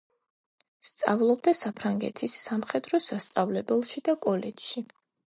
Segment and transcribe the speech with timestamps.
[0.87, 4.85] სწავლობდა საფრანგეთის სამხედრო სასწავლებელში და კოლეჯში.